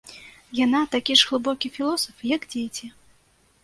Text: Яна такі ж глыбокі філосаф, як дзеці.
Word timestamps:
Яна 0.59 0.81
такі 0.95 1.17
ж 1.21 1.29
глыбокі 1.33 1.73
філосаф, 1.79 2.15
як 2.35 2.51
дзеці. 2.53 2.95